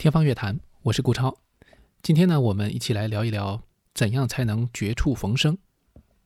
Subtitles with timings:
[0.00, 1.36] 天方乐坛，我是顾超。
[2.02, 3.62] 今天呢，我们一起来聊一聊
[3.92, 5.58] 怎样才能绝处逢生。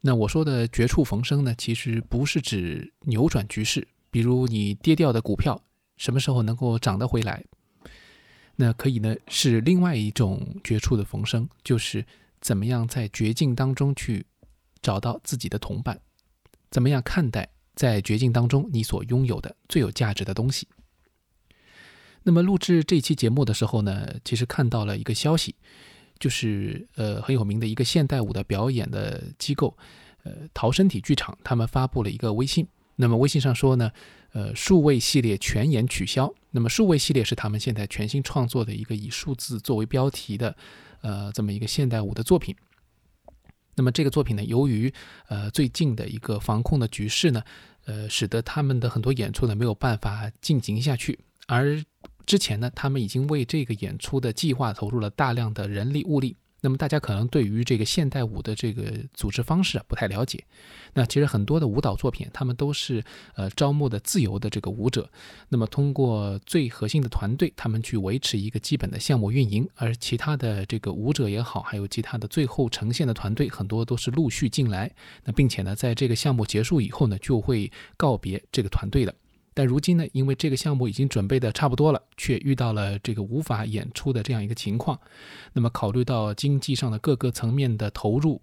[0.01, 5.61] 那我说的绝处逢生呢，其实不是指扭转局势，比如你跌掉的股票
[5.97, 7.45] 什么时候能够涨得回来。
[8.55, 12.07] 那可以呢，是另外一种绝处的逢生，就是
[12.41, 14.25] 怎么样在绝境当中去
[14.83, 16.01] 找到自己的同伴，
[16.71, 20.69] 怎么样看待在绝境当中你所拥有的最有价值的东西。
[22.27, 25.55] 那么录制这期节目的时候呢，其实看到了一个消息，
[26.19, 29.77] 就是呃很有名的一个现代舞的表演的机构，
[30.23, 32.67] 呃陶身体剧场，他们发布了一个微信。
[32.97, 33.91] 那么微信上说呢，
[34.33, 36.33] 呃数位系列全演取消。
[36.51, 40.57] 那么数位系列是他们现在全新创作的一个以数字作为标题的，
[41.03, 42.57] 呃这么一个现代舞的作品。
[43.75, 44.91] 那么这个作品呢，由于
[45.29, 47.43] 呃最近的一个防控的局势呢，
[47.85, 51.85] 呃使得他们的很多演出呢没有办法进行下去，而
[52.27, 56.37] 之前呢，他们已经为这个演出的计划投入了大量的人力物力。
[56.61, 60.43] 那么大家可能对于这个现代舞的这个组织方式啊不太了解。
[60.95, 65.07] 那其实很多的舞蹈作品，他们都是呃招募的自由的这个舞者。
[65.51, 74.91] 那么通过最核心的团队，他们去维持一个基本的项目运营，而其他的这个舞者也好，还有其他的最后呈现的团队，很多都是陆续进来。
[75.25, 79.13] 那并且呢，在这个项目结束以后呢，就会告别这个团队了。
[79.55, 85.01] 但如今呢，因为这个项目已经准备的差不多了，却遇到了这个无法演出的这样一个情况。
[85.53, 88.43] 那么考虑到经济上的各个层面的投入，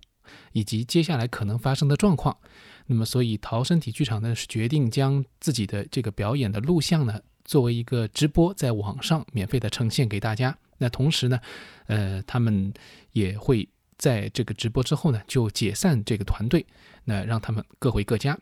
[0.54, 2.38] 以及接下来可能发生的状况，
[2.86, 10.58] 那么所以陶身体剧场呢是决定将自己的这个表演的录像呢作为一个直播在网上免费的呈现给大家。
[10.78, 11.40] 那同时呢，
[11.88, 12.74] 呃，他们
[13.12, 13.68] 也会
[13.98, 16.66] 在这个直播之后呢就解散这个团队，
[17.04, 18.38] 那让他们各回各家。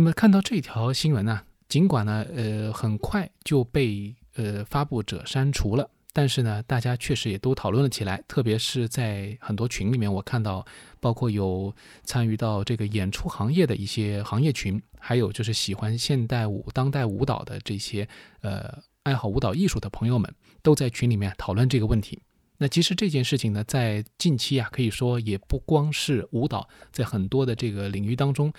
[0.00, 10.64] 那么看到这条新闻呢，尽管呢，呃，很快就被呃发布者删除了，但是呢，大家确实也都讨论了起来，特别是在很多群里面，我看到，
[11.00, 11.70] 包括有
[12.02, 18.08] 参与到这个演出行业的一些行业群，还有就是喜欢现代舞、当代舞蹈的这些
[18.40, 22.18] 呃爱好舞蹈艺术的朋友们，都在群里面讨论这个问题。
[22.56, 28.50] 那其实这件事情呢，在近期啊，可以说也不光是舞蹈，在很多的这个领域当中。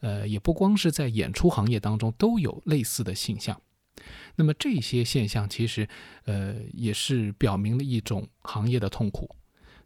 [0.00, 3.60] 呃，也不光是在演出行业当中都有类似的现象，
[4.36, 5.88] 那么这些现象其实，
[6.24, 9.34] 呃，也是表明了一种行业的痛苦。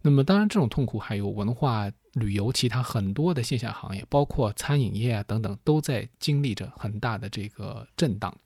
[0.02, 8.36] 那么当然，这种痛苦还有文化旅游其他很多的线下行业，包括餐饮业啊等等，都在经历着很大的这个震荡。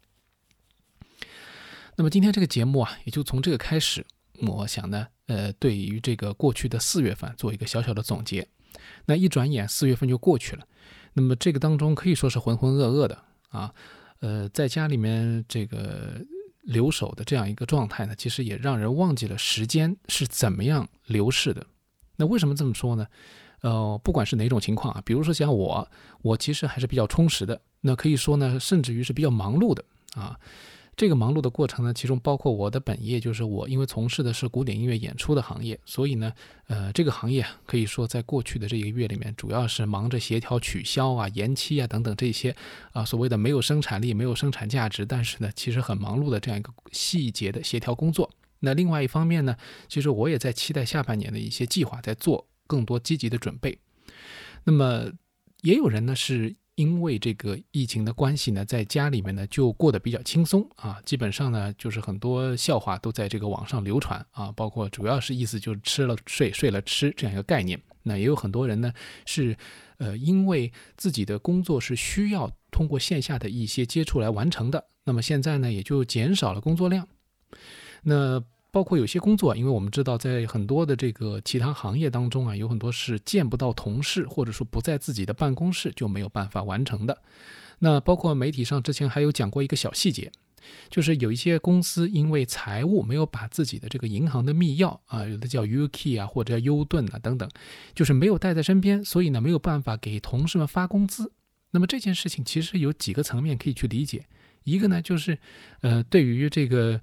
[1.97, 4.06] 那么今天这个节目啊，也就从这个开始，
[4.43, 8.47] 我想呢，呃，对于这个过去的四月份做一个小小的总结。
[9.06, 10.69] 那一转眼四月份就过去了。
[11.16, 13.16] 那么这个当中可以说是浑浑噩噩的
[13.49, 13.72] 啊，
[14.21, 16.21] 呃，在家里面这个
[16.60, 21.66] 留守的这样一个状态呢，其实也让人忘记了时间是怎么样流逝的。
[22.16, 23.06] 那为什么这么说呢？
[23.62, 25.88] 呃，不管是哪种情况啊，比如说像我，
[26.21, 29.83] 我其实还是比较充实的，那可以说呢，甚至于是比较忙碌的
[30.15, 30.38] 啊。
[30.97, 36.33] 这个忙碌的过程呢，其中包括我的本业，就是我因为从事的是古典音乐演出的行业，所以呢，
[36.69, 42.57] 呃，这个行业可以说在过去的这一个月里面，主要是忙着协调取消啊、延期啊等等这些
[42.93, 48.31] 啊所谓的没有生产力、没有生产价值，但是呢，其实很忙碌的这样一个细节的协调工作。
[48.61, 49.55] 那另外一方面呢，
[49.89, 53.78] 其实我也在期待下半年的一些计划，在做更多积极的准备。
[54.65, 55.13] 那么
[55.61, 56.57] 也有人呢是。
[56.77, 67.81] 因为这个疫情的关系呢，在家里面呢就过得比较轻松啊，基本上呢就是很多笑话都在这个网上流传啊，包括主要是意思就是吃了睡，睡了吃这样一个概念。
[68.03, 68.93] 那也有很多人呢
[69.25, 69.57] 是，
[69.97, 77.09] 呃，因为自己的工作是需要通过线下的一些接触来完成的，那么现在呢也就减少了工作量。
[78.03, 78.41] 那
[78.77, 87.23] 包括有些工作，因为我们知道，在很多的这个其他行业当中啊，有很多是见不到同事，或者说不在自己的办公室就没有办法完成的。
[87.79, 90.31] 那包括媒体上之前还有讲过一个小细节，
[90.91, 97.49] 就是有一些公司因为财务没有把自己的这个银行的密钥啊，有的叫 U Key 啊，或者叫 U 盾啊等等，
[97.95, 101.33] 就是没有带在身边，所以呢没有办法给同事们发工资。
[101.71, 104.27] 那么这件事情其实有几个层面可以去理解，
[104.65, 105.39] 一个呢就是，
[105.81, 107.01] 呃，对于这个。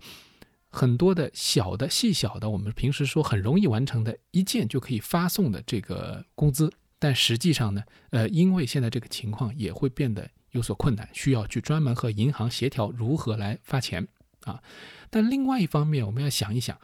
[0.76, 14.08] 很多的小的细小的，我们平时说很容易完成的，一件就可以发送的这个工资，但实际上呢，呃，因为现在这个情况也会变得有所困难，需要去专门和银行协调如何来发钱
[14.46, 14.64] 啊。
[15.12, 16.76] 但另外一方面，我们要想一想，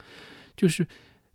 [0.56, 0.88] 就是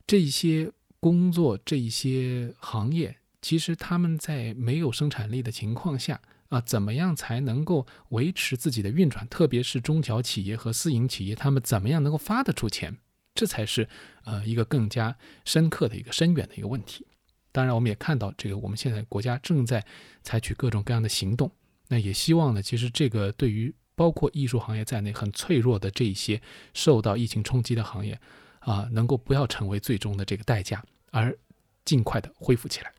[0.07, 6.21] 这些工作、这一些行业，其实他们在没有生产力的情况下。
[6.55, 9.27] 啊，怎么样才能够维持自己的运转？
[9.27, 12.97] 特别是中小企业和私营企业，他们怎么样能够发得出钱？
[13.35, 13.89] 这才是
[14.25, 17.05] 呃一个更加深刻的一个深远的一个问题。
[17.51, 19.85] 当然，我们也看到这个，我们现在国家正在
[20.23, 21.51] 采取各种各样的行动。
[21.89, 26.41] 那也希望呢，其实这个对于包括艺术行业在内很脆弱的这一些
[26.73, 28.17] 受到疫情冲击的行业
[28.61, 31.37] 啊，能够不要成为最终的这个代价，而
[31.85, 32.93] 尽快的恢复起来。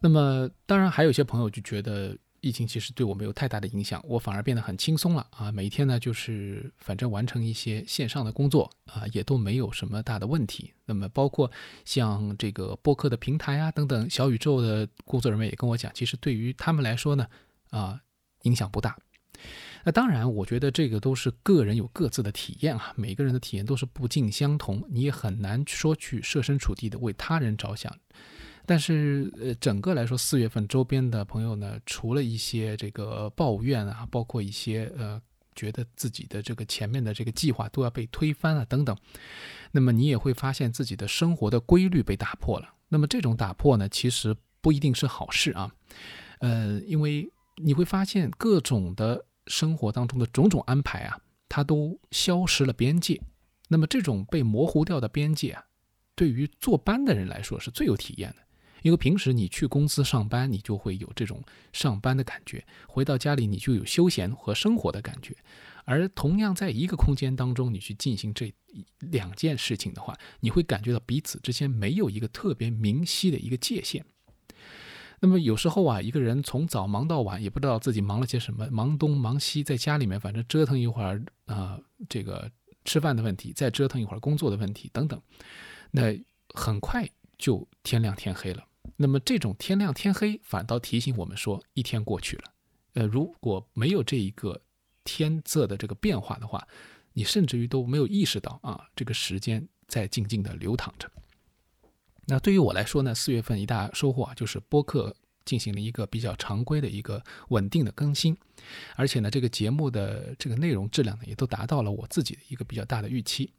[0.00, 2.16] 那么，当然还有些朋友就觉得。
[2.42, 5.50] 疫情其实对我没有太大的影响，我反而变得很轻松了啊！
[5.50, 10.72] 每一天呢，就是反正完成一些线上的工作啊，也都没有什么大的问题。
[10.84, 11.50] 那么，包括
[11.84, 17.26] 像这个播客的平台啊等等，小宇宙的工作人员也跟我讲，其实对于他们来说呢，
[17.70, 18.00] 啊，
[18.42, 18.96] 影响不大。
[19.82, 27.92] 那当然，我觉得这个都是个人有各自的体验啊，每个人的体验都是不尽相同，你也很难说去设身处地的为他人着想。
[28.66, 35.22] 但是，呃，整个来说，四月份周边的朋友呢，除了一些这个抱怨啊，包括一些呃，
[35.54, 38.96] 觉得自己的这个前面的这个计划都要被推翻了等等，
[39.70, 42.74] 那么你也会发现自己的生活的规律被打破了。
[42.88, 45.70] 那么这种打破呢，其实不一定是好事啊，
[46.40, 47.30] 呃，因为
[47.62, 51.16] 你会发现各种的生活当中的种种安排啊，
[51.48, 53.20] 它都消失了边界。
[53.68, 55.64] 那么这种被模糊掉的边界啊，
[56.14, 58.45] 对于坐班的人来说是最有体验的。
[58.86, 61.42] 因为平时你去公司上班，你就会有这种
[61.72, 65.36] 上班的感觉；回到家里，你就有休闲和生活的感觉。
[65.84, 68.54] 而同样在一个空间当中，你去进行这
[69.00, 74.06] 两件事情的话，你会感觉到彼此之间没有一个特别明晰的一个界限。
[75.18, 81.76] 那么有时候啊，一个人从早忙到晚，也不知道自己忙了些什么，忙东忙西，在家里面反正折腾一会儿啊，
[82.08, 82.48] 这个
[82.84, 85.20] 吃饭的问题，再折腾一会儿工作的问题等等，
[85.90, 86.16] 那
[86.54, 87.04] 很快
[87.36, 88.62] 就天亮天黑了。
[88.96, 92.44] 那么这种天亮天黑，反倒提醒我们说，一天过去了。
[92.94, 94.62] 呃，如果没有这一个
[95.04, 96.66] 天色的这个变化的话，
[97.12, 101.10] 你甚至于都没有意识到啊，这个时间在静静的流淌着。
[102.26, 108.36] 那对于我来说呢，四月份一大收获啊，就是播客进行了一个比较常规的一个稳定的更新，
[108.94, 113.52] 而且呢，这个节目的这个内容质量呢，也都达到了我自己的一个比较大的预期。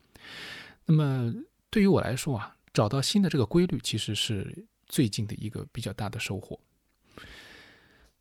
[0.86, 1.34] 那么
[1.70, 4.66] 对于我来说啊，找到新的这个规律，其实是。
[4.88, 6.60] 最近的一个比较大的收获。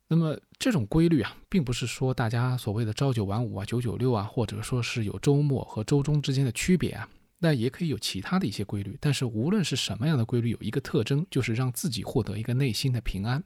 [0.07, 7.09] 那么这种规律啊，并不是说大家所谓的朝九晚五啊、九九六啊，或者说是有周末和周中之间的区别啊，
[7.39, 8.97] 那也可以有其他的一些规律。
[9.01, 13.43] 但是无论是什么样的规律，有一个特征，就是让自己获得一个内心的平安。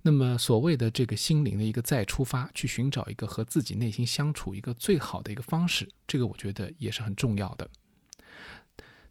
[0.00, 7.68] 那么所谓的这个心灵的一个再出发，去寻找一个和自己内心相处一个最好的一个方式，这个我觉得也是很重要的。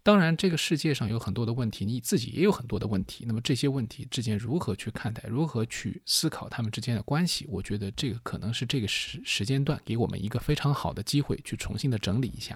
[0.06, 3.25] 当然，这个世界上有很多的问题，你自己也有很多的问题。
[3.28, 7.48] 那么这些问题之间如何去看待，如何去思考他们之间的关系？
[7.50, 12.56] 我觉得这个可能是这个时时间段给我们一个非常好的机会，去重新的整理一下。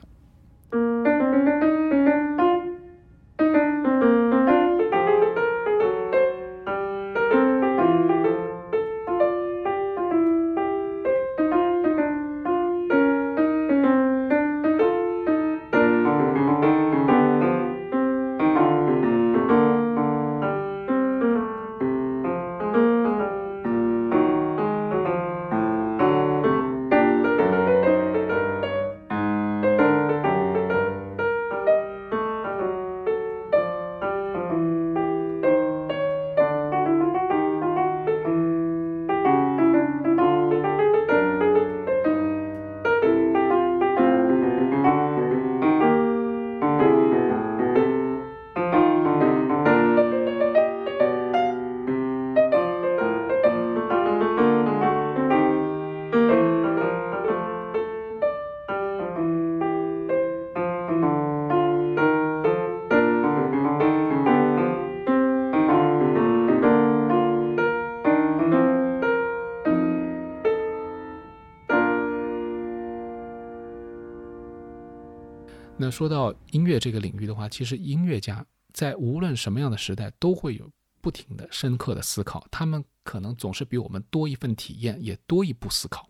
[75.99, 86.09] 说到音乐这个领域的话，其实音乐家在无论什么样的时代都会有不停的深刻的思考，他们可能总是比我们多一份体验，也多一步思考。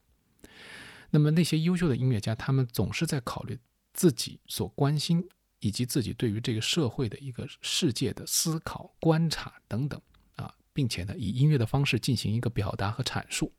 [1.09, 3.57] 那么那些优秀的音乐家，他们总是在考虑
[3.91, 5.27] 自己所关心
[5.59, 9.99] 以及自己对于这个社会的一个世界的思考、观察等等
[10.35, 13.51] 啊，并且呢，以音乐的方式进行一个表达和阐述。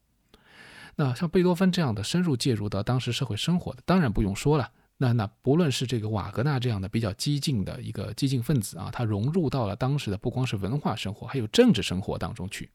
[0.94, 4.70] 那像贝多芬这样的深入介入到当时社会生活的，当然不用说了。
[5.02, 12.68] 那那不论是这个瓦格纳这样的比较激进的一个激进分子啊，他融入到了当时的不光是文化生活，还有政治生活当中去。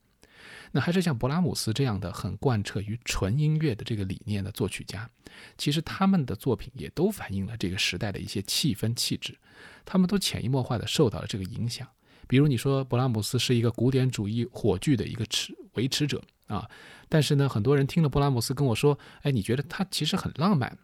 [0.72, 5.08] 那还是像勃拉姆斯这样的很贯彻于纯音乐的这个理念的作曲家，
[5.55, 9.38] 其实他们的作品也都反映了这个时代的一些气氛气质，
[9.86, 11.88] 他们都潜移默化的受到了这个影响。
[12.27, 16.67] 比如你说勃拉姆斯是一个古典主义火炬的一个持维持者啊，
[17.08, 20.75] 但是呢，很多人听了勃拉姆斯跟我说，哎，你觉得他其实很浪漫？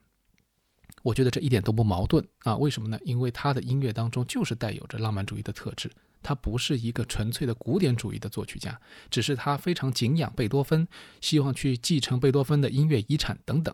[1.04, 3.00] 我觉得这一点都不矛盾啊，为什么呢？
[3.04, 5.92] 因为他的音乐当中就是带有着浪漫主义的特质。
[6.24, 8.80] 他不是一个纯粹的古典主义的作曲家，
[9.10, 10.88] 只是他非常敬仰贝多芬，
[11.20, 13.74] 希望去继承贝多芬的音乐遗产等等。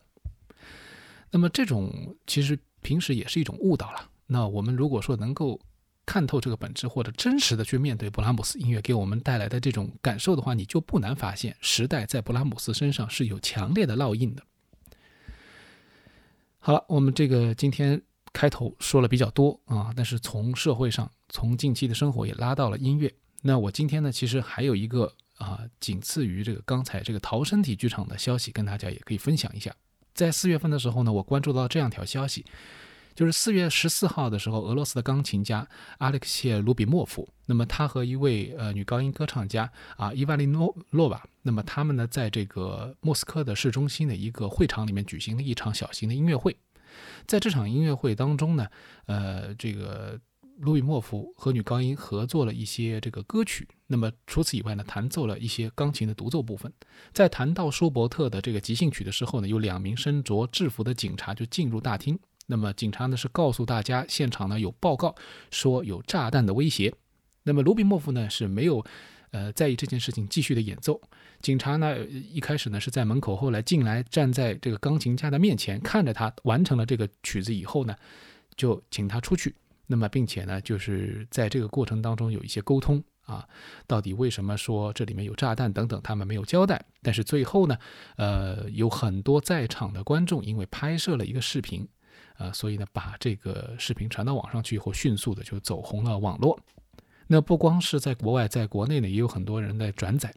[1.30, 4.10] 那么这种其实平时也是一种误导了。
[4.28, 5.60] 那我们如果说能够
[6.06, 14.42] 看透这个本质，或者真实的去面对勃拉姆斯音乐给我们带来的这种感受的话，你就不难发现时代在勃拉姆斯身上是有强烈的烙印的。
[16.68, 18.02] 好了，我们这个今天
[18.34, 21.10] 开头说了比较多啊，但是从社会上。
[21.30, 23.10] 从近期的生活也拉到了音乐。
[23.42, 29.74] 那我今天呢，其实还有一个啊，仅次于这个刚才这个逃生体剧场的消息，跟大家也可以分享一下。
[30.14, 32.46] 在四月份的时候呢，我关注到这样条消息，
[33.18, 46.56] 就是四月十四号的时候，俄罗斯的钢琴家阿列克谢·卢比莫夫，那么他和一位呃女高音歌唱家啊伊万利诺洛娃，那么他们呢，在这个莫斯科的市中心的一个会场里面举行了一场小型的音乐会。
[47.26, 48.68] 在这场音乐会当中呢，
[49.08, 50.20] 呃，这个。
[50.60, 56.74] 鲁比莫夫和女高音合作了一些这个歌曲，那么除此以外呢，弹奏了一些钢琴的独奏部分。
[57.14, 62.18] 在谈到舒伯特的这个即兴曲的时候呢，有两名身着制服的警察就进入大厅。
[62.48, 65.14] 那么警察呢是告诉大家，现场呢有报告
[65.52, 66.94] 说有炸弹的威胁。
[67.44, 68.84] 那么卢比莫夫呢是没有
[69.32, 71.00] 呃在意这件事情，继续的演奏。
[71.40, 77.96] 警察呢一开始呢是在门口，后来进来站在这个钢琴家的面前，看着他完成了这个曲子以后呢，
[78.56, 79.54] 就请他出去。
[79.90, 83.48] 那么，并且呢，就是在这个过程当中有一些沟通啊，
[83.86, 86.84] 到底为什么说这里面有炸弹等等，他们没有交代。
[87.02, 87.78] 但是最后呢，
[88.18, 91.88] 呃，有很多在场的观众因为拍摄了一个视频，
[92.38, 96.60] 啊，所以呢，把这个视频传到网上去以后，迅速的就走红了网络。
[97.28, 100.34] 那不光是在国外，在国内呢，也有很多人在转载。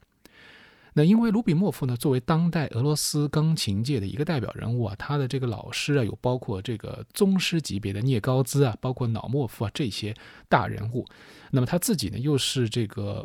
[0.92, 10.12] 那因为卢比莫夫呢，作为当代俄罗斯钢琴界的一个代表人物啊，他的这个老师啊，有包括这个宗师级别的聂高兹啊，包括瑙莫夫啊这些
[10.49, 11.07] 大人物。
[11.52, 13.25] 那么他自己呢，又是这个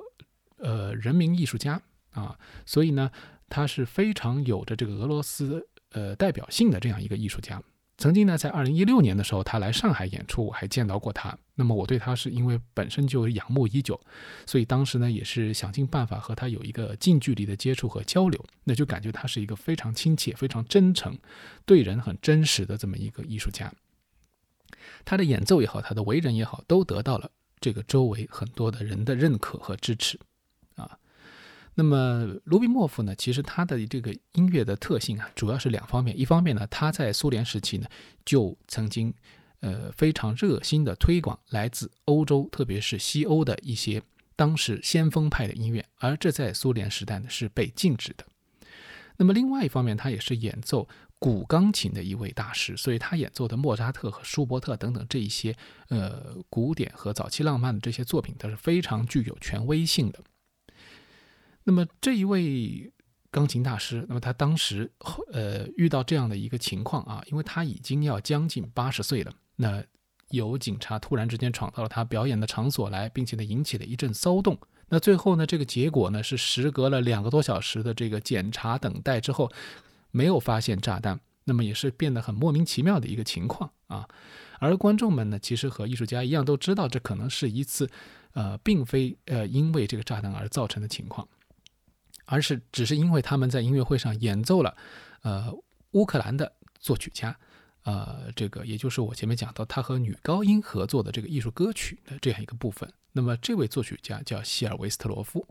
[0.57, 3.09] 呃人民艺术家啊，所以呢，
[3.49, 7.59] 他是非常有着这个俄罗斯呃代表性的这样一个艺术家。
[7.97, 11.37] 曾经呢，在二零一六年的时候，他来上海演出，我还见到过他。
[11.55, 13.99] 那么我对他是因为本身就仰慕已久，
[14.45, 18.45] 所以当时呢，也是想尽办法和他有一个近距离的接触和交流。
[18.65, 21.17] 那就感觉他是一个非常亲切、非常真诚、
[21.65, 23.71] 对人很真实的这么一个艺术家。
[25.05, 30.19] 他的演奏也好，他的为人也好，都得到了这个周围很多的人的认可和支持。
[31.77, 33.13] 那么卢比莫夫呢？
[33.15, 36.17] 其实他的这个音乐的特性啊，主要是两方面。
[36.17, 37.87] 一方面呢，他在苏联时期呢，
[38.23, 39.13] 就曾经
[39.59, 44.01] 呃非常热心的推广来自欧洲，特别是西欧的一些
[44.37, 48.25] 当时先锋派的音乐，而这在苏联时代呢是被禁止的。
[49.17, 50.87] 那么另外一方面，他也是演奏
[51.19, 55.53] 古钢琴的一位大师，所以他演奏的莫扎特和舒伯特等等这一些
[55.89, 60.19] 呃古典和早期浪漫的这些作品，都是非常具有权威性的。
[61.65, 62.89] 那么这一位
[63.31, 64.89] 钢琴大师，那么他当时
[65.33, 69.83] 呃遇到这样的一个情况啊，因为他已经要将近八十岁了，那
[70.29, 74.57] 有警察突然之间闯到了他表演的场所来，并且呢引起了一阵骚动。
[74.87, 79.51] 那最后呢，这个结果呢是时隔了两个多小时的这个检查等待之后，
[80.11, 84.07] 没有发现炸弹，那么也是变得很莫名其妙的一个情况啊。
[84.59, 87.89] 而观众们呢，其实和艺术家一样，都知道这可能是一次
[88.33, 91.27] 呃，并非呃因为这个炸弹而造成的情况。
[92.25, 94.75] 而是只是因为他们在音乐会上演奏了，
[95.21, 95.55] 呃，
[95.91, 97.35] 乌克兰的作曲家，
[97.83, 102.91] 呃，这个也就是我前面讲到他和女高音合作的这个艺术歌曲的这样一个部分。
[103.11, 105.47] 那么这位作曲家叫希尔维斯特罗夫。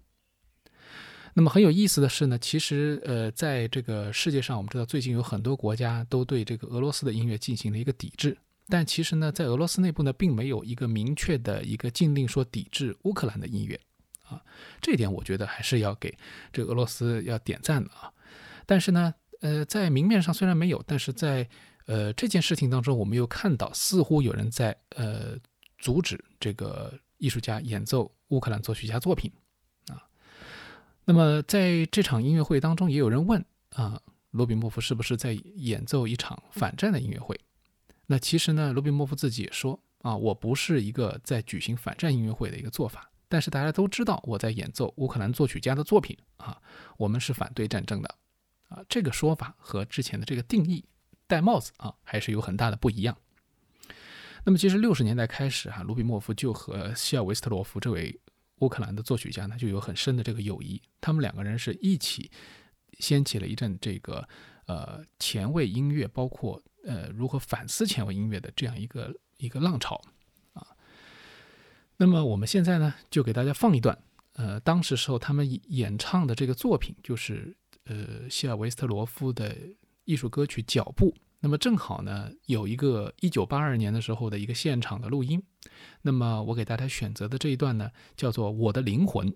[1.36, 8.36] 那么很有意思的是呢，其实呃，在这个世界上，我们知道最近有很多国家都对这个俄罗斯的音乐进行了一个抵制，
[8.68, 13.80] 但其实呢，在俄罗斯内部呢，并没有一个明确的一个禁令说抵制乌克兰的音乐。
[14.24, 14.42] 啊，
[14.80, 16.16] 这点我觉得还是要给
[16.52, 18.12] 这个俄罗斯要点赞的啊。
[18.66, 21.48] 但是呢，呃，在明面上虽然没有，但是在
[21.86, 25.36] 呃这件事情当中，我们又看到似乎有人在呃
[25.78, 29.30] 阻止这个艺术家演奏乌克兰作曲家作品
[29.88, 30.02] 啊。
[31.04, 34.00] 那么在这场音乐会当中，也有人问啊，
[34.30, 37.38] 罗比莫夫是不是在演奏一场反战的音乐会？
[38.06, 43.10] 那其实呢，罗比莫夫自己也说啊，我不是一个在举行反战音乐会的一个做法。
[43.34, 46.56] 但是大家都知道我在演奏乌克兰作曲家的作品啊，
[46.96, 48.08] 我们是反对战争的
[48.68, 48.80] 啊。
[48.88, 50.84] 这个说法和之前的这个定义
[51.26, 53.18] 戴帽子啊，还是有很大的不一样。
[54.44, 58.16] 那么其实六十年代开始啊，卢比莫夫就和西尔维斯特罗夫这位
[58.60, 60.80] 乌克兰的作曲家呢，就有很深的这个友谊。
[61.00, 62.30] 他们两个人是一起
[63.00, 64.28] 掀起了一阵这个
[64.66, 70.00] 呃前卫音乐，包括呃如何反思前卫音乐的这样一个一个浪潮。
[71.96, 73.96] 那么我们现在呢，就给大家放一段，
[74.34, 79.56] 呃，当时时候他们演唱的这个作品，就是呃希尔维斯特罗夫的
[80.04, 81.10] 艺术歌曲《脚步》。
[81.40, 85.42] 那么正好呢，有一个一九八二年的时候的一个现场的录音。
[86.02, 89.32] 那么我给大家选择的这一段呢，叫做《我的灵魂》。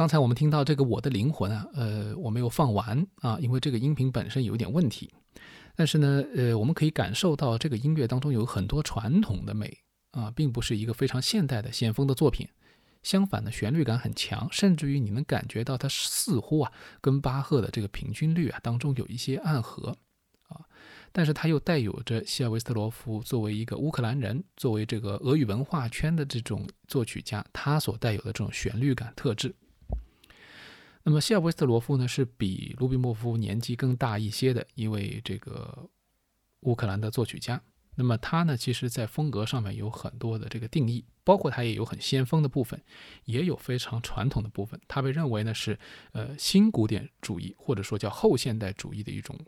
[0.00, 5.12] 刚才我们听到这个《我的灵魂》啊，呃，我没有放完啊，因为这个音频本身有点问题。
[5.76, 9.76] 但是呢，呃，我们可以感受到这个音乐当中有很多传统的美
[10.12, 12.48] 啊，并不是一个非常现代的先锋的作品。
[13.02, 19.94] 相反的，旋律感很强，甚至于你能感觉到它似乎啊，跟巴赫的这个平均律啊当中有一些暗合
[20.48, 20.64] 啊。
[21.12, 29.54] 但是它又带有着西尔维斯特罗夫作为一个乌克兰人，作为这个俄语文化圈的这种作曲家，他所带有的这种旋律感特质。
[31.02, 35.88] 那么，谢尔维斯特罗夫呢，是比卢比莫夫年纪更大一些的一位这个
[36.60, 37.62] 乌克兰的作曲家。
[37.96, 42.80] 那么他呢，其实在风格上面有很多的这个定义，包括他也有很先锋的部分，
[43.24, 44.80] 也有非常传统的部分。
[44.86, 45.78] 他被认为呢是
[46.12, 49.38] 呃新古典主义或者说叫后现代主义的一种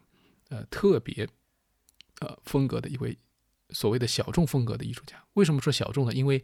[0.48, 1.26] 呃特别
[2.20, 3.16] 呃风格的一位
[3.70, 5.22] 所谓的小众风格的艺术家。
[5.34, 6.12] 为什么说小众呢？
[6.12, 6.42] 因为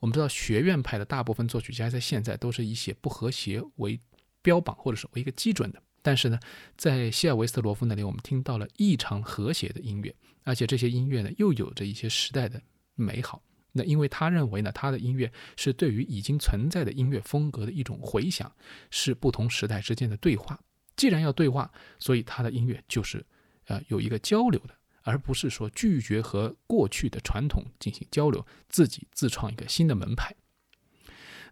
[0.00, 4.00] 我们知道学院派的大部分作曲家在现在都是以写不和谐为
[4.44, 5.82] 标榜或者是为一个基准的。
[6.02, 6.38] 但是呢，
[6.76, 12.60] 在希尔维斯特罗夫那里，我们听到了异常和谐的音乐，而且这些音乐呢又有着一些时代的
[12.94, 13.42] 美好。
[13.72, 18.54] 那因为他认为呢，他的音乐是对于已经存在的音乐风格的一种回响，
[18.90, 20.60] 是不同时代之间的对话。
[20.94, 23.24] 既然要对话，所以他的音乐就是
[23.66, 30.36] 呃有一个交流的，而不是说拒绝和过去的传统进行交流，自己自创一个新的门派。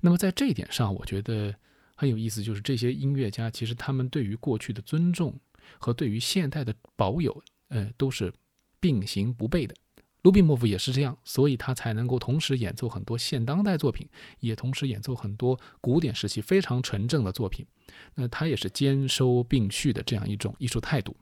[0.02, 1.56] 那么在这一点上，我觉得
[2.02, 5.38] 很有意思，就是这些音乐家其实他们对于过去的尊重
[5.78, 8.32] 和对于现代的保有，呃，都是
[8.80, 9.74] 并行不悖的。
[10.22, 14.08] 卢比莫夫也是这样，所以他才能够同时演奏很多现当代作品，
[14.40, 17.64] 也同时演奏很多古典时期非常纯正的作品。
[18.16, 21.16] 那他也是兼收并蓄的这样一种艺术态度。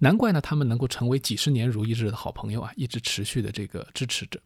[0.00, 4.40] 难怪呢，他们能够成为几十年如一日的好朋友啊，一直持续的这个支持者。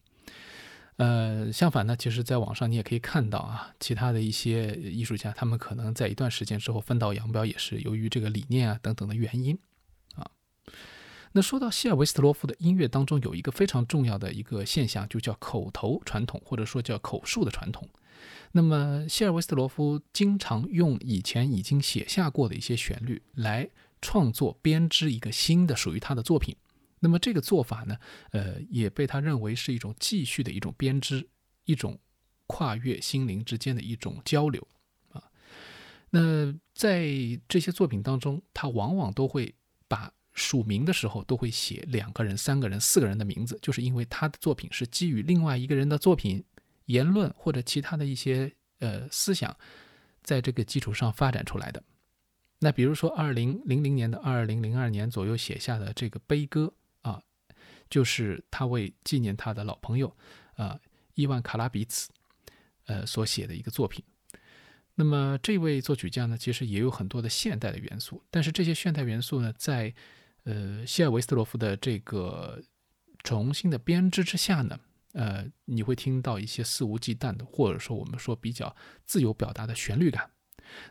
[0.96, 9.59] 呃，相反呢，其实在网上你也可以看到啊，其他的一些艺术家，他们可能在一段时间之后分道扬镳，也是由于这个理念啊等等的原因。
[10.14, 10.31] 啊
[11.33, 17.88] 那说到谢尔维斯特罗夫的音乐当中，有一个非常重要的一个现象，就叫口头传统，或者说叫口述的传统。
[18.52, 23.70] 那么谢尔维斯特罗夫经常用以前已经写下过的一些旋律来
[24.02, 26.55] 创作编织一个新的属于他的作品。
[27.05, 27.99] 那么这个做法呢，
[28.31, 31.29] 呃，也被他认为是一种继续的一种编织，
[31.65, 31.99] 一种
[32.47, 34.65] 跨越心灵之间的一种交流
[35.09, 35.21] 啊。
[36.11, 37.09] 那在
[37.49, 39.53] 这些作品当中，他往往都会
[39.88, 46.45] 把署名的时候都会写两个人、三个人、四个人的名字，就是因为他的作品是基于另外一个人的作品、
[46.87, 49.57] 言论或者其他的一些呃思想，
[50.23, 51.83] 在这个基础上发展出来的。
[52.61, 56.73] 那比如说，二零零零年的二零零二年左右写下的这个悲歌，
[57.92, 60.16] 就是他为纪念他的老朋友
[60.55, 60.81] 啊
[61.12, 62.09] 伊万卡拉比茨
[62.87, 64.02] 呃所写的一个作品。
[64.94, 69.94] 那么这位作曲家呢，其实也有很多的现代的元素，但是这些现代元素呢，在
[70.44, 72.62] 呃，希尔维斯特罗夫的这个
[73.22, 74.81] 重新的编织之下呢，
[75.12, 78.74] 呃，你会听到一些肆无忌惮的，或者说我们说比较
[79.05, 80.31] 自由表达的旋律感。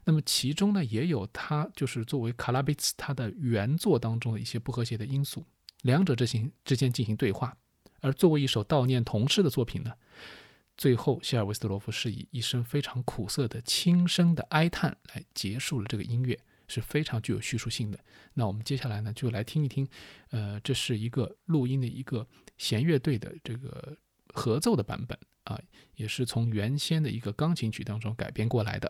[0.04, 5.44] 那么其中呢，也有他就是作为卡拉比茨他的原作当中的一些不和谐的因素，
[5.82, 7.56] 两者之行之间进行对话。
[8.00, 9.94] 而作为一首悼念同事的作品呢，
[10.78, 16.40] 最后希尔维斯特罗夫是以一声非常苦涩的轻声的哀叹来结束了这个音乐。
[16.74, 18.00] 是非常具有叙述性的。
[18.34, 19.86] 那我们接下来呢，就来听一听，
[20.30, 22.26] 呃，这是一个录音的一个
[22.58, 23.98] 弦乐队的这个
[24.34, 25.60] 合奏的版本啊，
[25.96, 28.90] 也是从原先的一个钢琴曲当中改编过来的。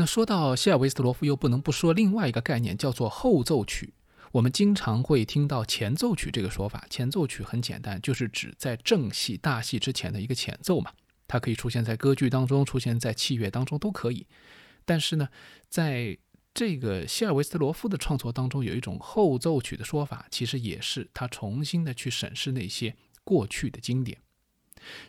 [0.00, 3.92] 那说到谢尔维斯特罗夫，又不能不说另外一个概念，叫做后奏曲。
[4.32, 6.86] 我们经常会听到前奏曲这个说法。
[6.88, 10.90] 前奏曲很简单，就是指在正戏、大戏之前的一个前奏嘛。
[11.28, 14.26] 它可以出现在歌剧当中，出现在器乐当中都可以。
[14.86, 15.28] 但是呢，
[15.68, 16.16] 在
[16.54, 24.16] 这个谢尔维斯特罗夫的创作当中，有一种后奏曲的说法，其实也是他重新的去审视那些过去的经典。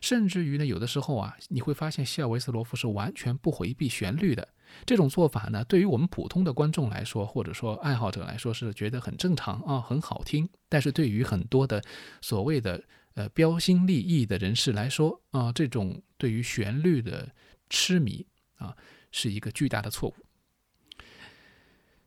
[0.01, 4.49] 甚至于呢，有的时候啊，你会发现谢尔维斯罗夫是完全不回避旋律的。
[4.85, 10.49] 这种做法呢，对于我们普通的观众来说，或者说爱好者来说，是觉得很正常啊，很好听。
[10.69, 11.81] 但是对于很多的
[12.21, 12.83] 所谓的
[13.15, 17.29] 呃标新立异的人士来说啊，这种对于旋律的
[17.69, 18.25] 痴迷
[18.57, 18.75] 啊，
[19.11, 20.15] 是一个巨大的错误。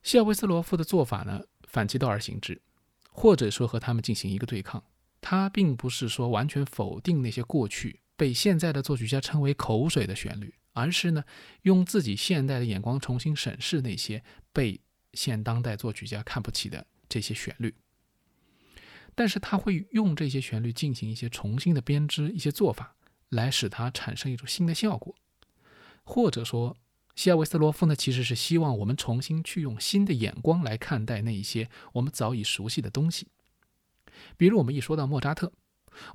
[0.03, 2.61] 谢尔维斯罗夫的做法呢，反其道而行之，
[3.11, 4.83] 或者说和他们进行一个对抗。
[5.21, 11.25] 他并不是说完全否定那些过去被现在的作曲家称为口水的旋律，而是呢
[11.63, 14.79] 用自己现代的眼光重新审视那些被
[15.15, 17.75] 现当代作曲家看不起的这些旋律。
[19.15, 22.97] 但是他会用这些旋律进行一些重新的编织，一些做法
[23.29, 25.15] 来使它产生一种新的效果。
[26.03, 26.77] 或者说，
[27.15, 33.29] 西尔维斯罗夫呢其实是希望我们重新去用新的眼光来看待那一些我们早已熟悉的东西。
[34.37, 35.53] 比如，我们一说到莫扎特，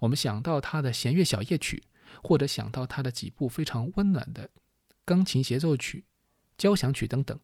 [0.02, 1.82] 我们想到他的弦乐小夜曲，
[2.24, 4.50] 或者想到他的几部非常温暖的
[5.06, 6.06] 钢琴协奏曲、
[6.58, 7.40] 交响曲等等，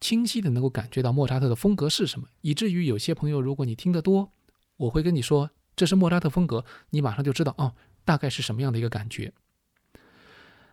[0.00, 4.32] 清晰的能够感觉到莫扎特的风格是什么，以至于有些朋友，如果你听得多，
[4.76, 9.32] 我会跟你说这是莫扎特风格，你马上就知道哦，大概是什么样的一个感觉。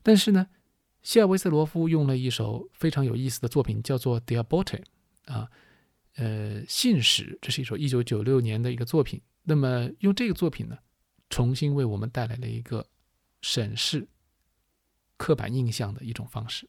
[0.02, 0.48] 但是呢，
[1.02, 4.84] 谢尔维斯罗夫用了一首非常有意思的作品，叫做《d e a b o t e
[5.26, 5.50] 啊。
[6.16, 9.20] 呃，信使，这是一首一九九六年的一个作品。
[9.46, 10.78] 那么用这个作品呢，
[11.28, 12.86] 重新为我们带来了一个
[13.44, 14.08] 审视
[15.18, 16.68] 刻板印象的一种方式。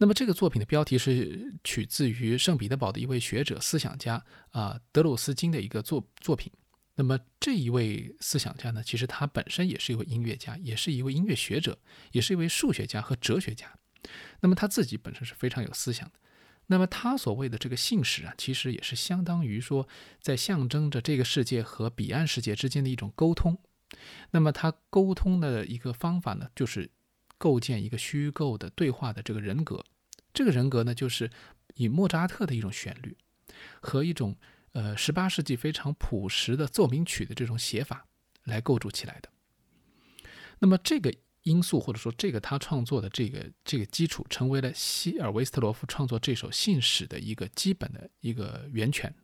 [0.00, 6.52] 那么这个作品的标题是取自于圣彼得堡的一位学者、思想家啊，德鲁斯金的一个作作品。
[6.96, 11.78] 那么这一位思想家呢，其实他本身也是一位音乐家，也是一位音乐学者，
[12.12, 13.78] 也是一位数学家和哲学家。
[14.40, 16.14] 那么他自己本身是非常有思想的。
[16.66, 19.88] 那么他所谓的这个信使啊，其实也是相当于说，
[20.20, 23.58] 在象征着这个世界和彼岸世界之间的一种沟通。
[24.30, 26.90] 那么他沟通的一个方法呢，就是
[27.38, 29.84] 构建一个虚构的对话的这个人格。
[30.32, 31.30] 这个人格呢，就是
[31.74, 33.16] 以莫扎特的一种旋律
[33.80, 34.36] 和一种
[34.72, 38.06] 呃十八世纪非常朴实的奏鸣曲的这种写法
[38.44, 39.28] 来构筑起来的。
[40.58, 41.12] 那么这个。
[41.44, 49.14] 因素或者说这个他创作的这个这个基础，成为了希尔维斯特罗夫创作这首信使的一个基本的一个源泉。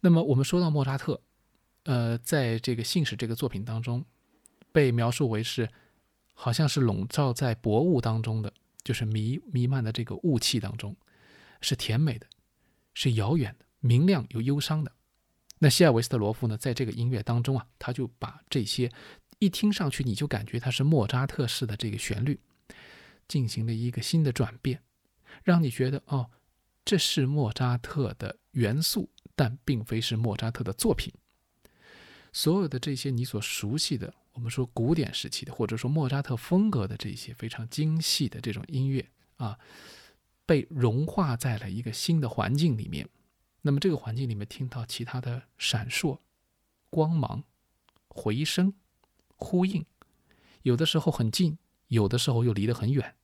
[0.00, 1.22] 那么我们说到莫扎特，
[1.84, 4.04] 呃，在这个信使这个作品当中，
[4.72, 5.68] 被描述为是
[6.34, 10.94] 好像是笼罩在薄雾当中的，就是弥弥漫的这个雾气当中，
[11.60, 12.26] 是甜美的，
[12.92, 14.92] 是遥远的，明亮又忧伤的。
[15.58, 18.90] 那希尔维斯特罗夫呢，在这个音乐当中啊，他就把这些。
[19.40, 22.40] 一听上去，你就感觉它是莫扎特式的这个旋律，
[23.28, 24.80] 进行了一个新的转变，
[25.42, 26.30] 让你觉得哦，
[26.84, 31.12] 这是莫扎特的元素，但并非是莫扎特的作品。
[32.34, 39.56] 所有的这些你所熟悉的，我们说古典时期的，或者说莫扎特风格的这些非常精细的这种音乐啊，
[40.44, 43.08] 被融化在了一个新的环境里面。
[43.62, 46.18] 那么这个环境里面听到其他的闪烁、
[46.90, 47.44] 光芒、
[48.08, 48.74] 回声。
[49.36, 49.84] 呼应，
[50.62, 53.14] 有的时候很近，有的时候又离得很远。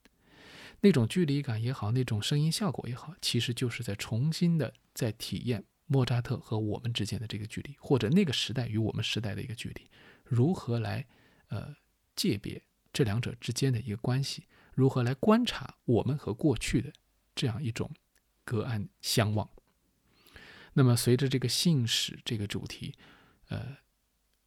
[0.81, 9.81] 那种距离感也好，那种声音效果也好，其实就是在重新的在体验莫扎特和我们之间的这个距离，或者那个时代与我们时代的一个距离，
[10.23, 11.05] 如何来
[11.49, 11.75] 呃
[12.15, 12.61] 界别
[12.93, 16.93] 这两者之间的一个关系，如何来观察我们和过去的
[17.35, 17.91] 这样一种
[18.45, 19.49] 隔岸相望。
[20.73, 22.95] 那么随着这个信使这个主题，
[23.49, 23.77] 呃，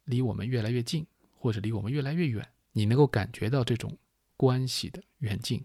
[0.05, 1.05] 离我们越来越近。
[1.37, 3.95] 或者离我们越来越远，你能够感觉到这种
[4.35, 5.63] 关系的远近。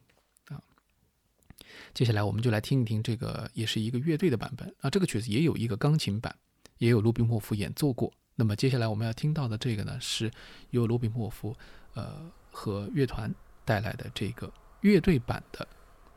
[1.95, 4.91] 接下来我们就来听一听这个，也是一个乐队的版本啊。
[4.91, 6.35] 这个曲子也有一个钢琴版，
[6.79, 8.13] 也有卢比莫夫演奏过。
[8.37, 10.31] 那么接下来我们要听到的这个呢，是
[10.71, 11.55] 由卢比莫夫
[11.95, 15.69] 呃和乐团带来的这个乐队版的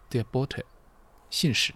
[0.12, 0.66] 《The b o t t e
[1.30, 1.74] 信使。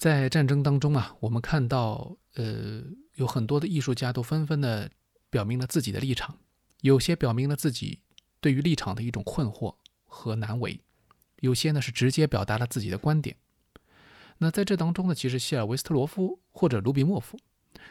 [0.00, 2.82] 在战争当中啊，我们看到，呃，
[3.16, 4.90] 有很多的艺术家都纷纷的
[5.28, 6.38] 表明了自己的立场，
[6.80, 8.00] 有些表明了自己
[8.40, 9.76] 对于立场的一种困惑
[10.06, 10.80] 和难为，
[11.40, 13.36] 有些呢是直接表达了自己的观点。
[14.38, 17.38] 那在这当中呢，其实谢尔维斯特罗夫或者卢比莫夫，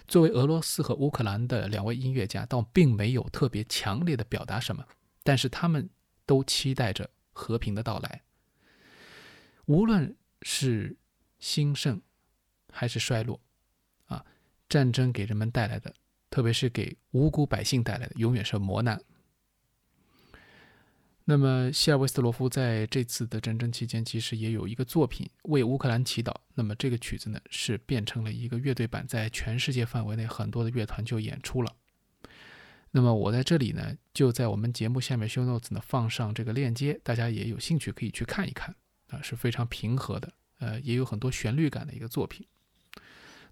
[0.08, 4.84] 作为俄罗斯和乌克兰的两位音乐家，倒并没有特别强烈的表达什么，
[5.22, 5.88] 但是他们
[6.26, 8.24] 都期待着和平的到来。
[9.66, 10.98] 无论是
[11.40, 12.02] 兴盛
[12.72, 13.40] 还是衰落，
[14.06, 14.26] 啊，
[14.68, 15.94] 战争给人们带来的，
[16.30, 19.02] 特别是给无辜百姓带来的，永远是磨难。
[21.26, 26.34] 那么，希尔维斯特罗夫在这次的战争期间，其实也有一个作品为乌克兰祈祷。
[26.56, 31.76] 那么，这个曲子呢，是变成了一个乐队版，在全世界范围内很多的乐团就演出了。
[32.90, 38.76] 那么，我在这里呢，就在我们节目下面 show notes 呢放上这个链接，大家也有兴趣可以去看一看
[39.10, 42.46] 啊，是非常平和的，呃，也有很多旋律感的一个作品。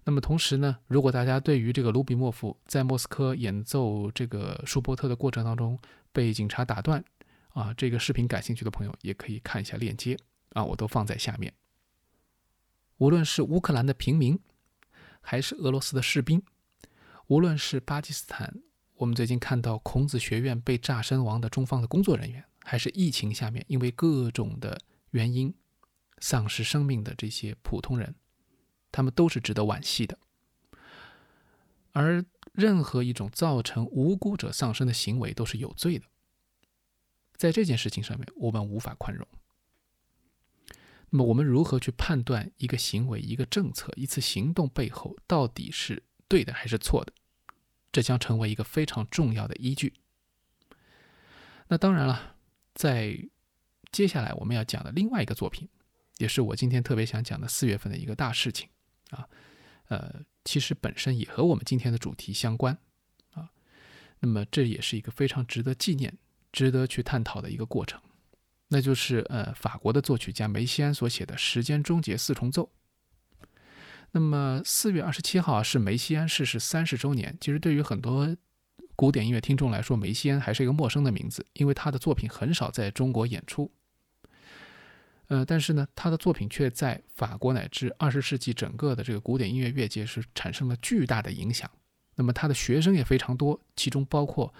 [0.04, 5.78] 那么，同时呢，如果大家对于这个卢比莫夫在莫斯科演奏这个舒伯特的过程当中
[6.12, 7.04] 被警察打断，
[7.50, 10.16] 啊，这个视频感兴趣的朋友也可以看一下链接
[10.54, 11.52] 啊，我都放在下面。
[12.96, 14.38] 无论是乌克兰的平民，
[15.20, 16.42] 还是俄罗斯的士兵，
[17.26, 18.62] 无论是巴基斯坦，
[18.94, 24.80] 我们最近看到孔子学院被炸身亡的中方的工作人员，还是疫情下面因为各种的
[25.10, 25.54] 原因
[26.20, 28.14] 丧失生命的这些普通人，
[28.90, 30.18] 他们都是值得惋惜的。
[31.92, 36.06] 而任何一种造成无辜者丧生的行为都是有罪的。
[37.36, 39.26] 在这件事情上面，我们无法宽容。
[41.10, 47.12] 那么，我们如何去判断一个行为、一个政策、一次行动背后到底是对的还是错的？
[47.90, 49.94] 这将成为一个非常重要的依据。
[51.68, 52.36] 那当然了，
[52.74, 53.18] 在
[53.90, 55.68] 接下来我们要讲的另外一个作品，
[56.18, 58.68] 也是我今天特别想讲的四月份的一个大事情
[59.10, 59.26] 啊。
[59.88, 62.78] 呃，其实本身也和我们今天的主题相关
[63.32, 63.48] 啊。
[64.20, 66.18] 那么，这也是一个非常值得纪念。
[66.50, 68.00] 值得去探讨的一个过程，
[68.68, 72.72] 那就是呃，法国的作曲家梅西安所写的《时间终结四重奏》。
[74.12, 77.36] 那么四月二十七号是梅西安逝世三十周年。
[77.38, 78.34] 其实对于很多
[78.96, 83.70] 古典音乐听众来说，梅西安还是一个陌生的名字，因为他的作品很少在中国演出。
[85.28, 91.70] 呃，但是呢，他的作品却在法国乃至二十世纪整个的这个古典音乐乐界是产生了巨大的影响。
[92.16, 94.52] 那么他的学生也非常多，其中包括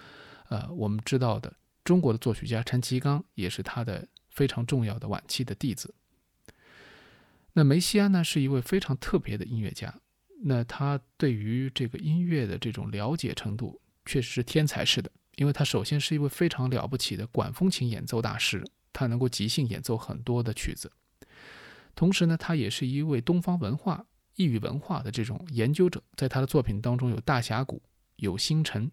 [0.49, 1.53] 呃我们知道的。
[1.85, 5.95] 中国的作曲家陈其刚也是他的非常重要的晚期的弟子。
[7.55, 9.95] 那梅西安呢，是一位非常特别的音乐家。
[10.43, 15.11] 那他对于这个音乐的这种了解程度，确实是天才式的。
[15.37, 18.63] 因为他首先是一位非常了不起的管风琴演奏大师，
[18.99, 20.91] 他能够即兴演奏很多的曲子。
[21.95, 24.05] 同时呢，他也是一位东方文化、
[24.37, 26.03] 异域文化的这种研究者。
[26.17, 27.83] 在他的作品当中，有大峡谷，
[28.17, 28.91] 有星辰，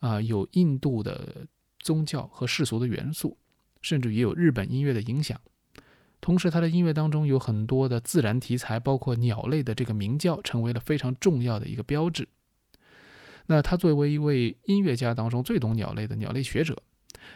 [0.00, 1.46] 啊，有印度的。
[1.84, 3.36] 宗教和世俗的元素，
[3.82, 5.38] 甚至也有日本音乐的影响。
[6.18, 12.26] 同时，他的音乐当中有很多的自然题材，包括鸟类的这个鸣叫，成为了非常重要的一个标志。
[13.48, 16.82] 那他作为一位音乐家当中最懂鸟类的鸟类学者，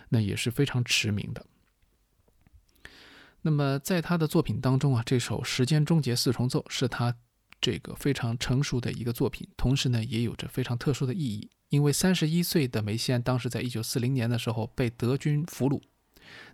[0.09, 1.45] 那也是非常驰名的。
[3.49, 7.17] 那么，在他的作品当中啊，这首《时间终结四重奏》是他
[7.63, 11.49] 这个非常成熟的一个作品，同时呢，也有着非常特殊的意义。
[11.71, 15.81] 因为三十一岁的梅西安当时在一九四零年的时候被德军俘虏，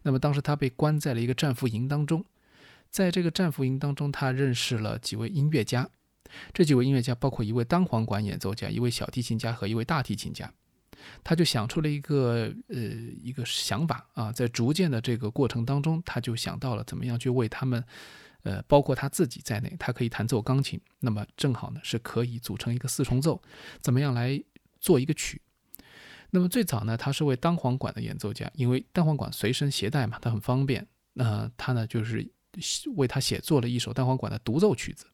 [0.03, 2.25] 那么当时他被关在了一个战俘营当中，
[2.91, 5.91] 在这个战俘营当中，他认识了几位音乐家，
[6.53, 10.55] 这几位音乐家包括一位单簧管演奏家、一位小提琴家和一位大提琴家，
[11.23, 12.77] 他就想出了一个呃
[13.23, 17.85] 一个想法啊，在逐渐的这个过程当中，他就想到了怎么样去为他们，
[18.43, 23.41] 呃，包括他自己在内，他可以弹奏钢琴，那么正好呢是可以组成一个四重奏，
[23.81, 24.43] 怎么样来？
[24.81, 25.41] 做一个曲，
[26.29, 30.87] 那么最早呢，他是为单簧管的演奏家，因为单簧管随身携带嘛，它很方便。
[31.15, 32.31] 那他呢，就是
[32.95, 35.07] 为他写作了一首单簧管的独奏曲子。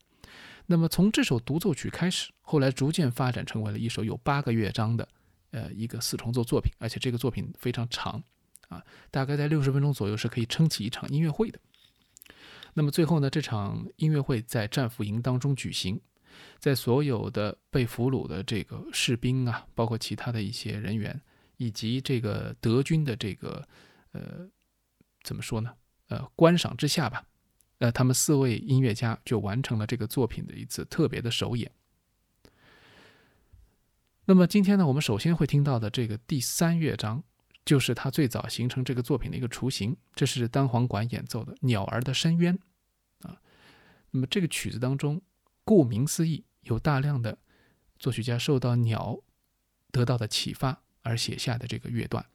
[0.67, 5.09] 那么从这首独奏曲开始，后来逐渐发展成为了一首有八个乐章的
[5.51, 8.23] 呃一个四重奏作品，而且这个作品非常长
[8.69, 11.59] 啊，大概在六十分钟左右是可以撑起一场音乐会的。
[12.75, 16.01] 那么最后呢，这场音乐会在战俘营当中举行。
[16.59, 21.21] 在所有的被俘虏的这个士兵啊，包括其他的一些人员，
[21.57, 23.67] 以及这个德军的这个
[24.13, 24.49] 呃，
[25.23, 25.75] 怎么说呢？
[26.09, 27.27] 呃，观赏之下吧，
[27.79, 31.71] 呃，他们四位音乐家就完成了这个作品的一次特别的首演。
[34.25, 37.23] 那么今天呢，我们首先会听到的这个第三乐章，
[37.65, 39.97] 就是他最早形成这个作品的一个雏形。
[40.15, 42.59] 这是单簧管演奏的《鸟儿的深渊》
[43.29, 43.41] 啊。
[44.11, 45.21] 那么这个曲子当中。
[45.63, 47.39] 顾名思义，有大量的
[47.97, 49.21] 作曲家受到鸟
[49.93, 52.27] 得到的启发而写下的这个乐段。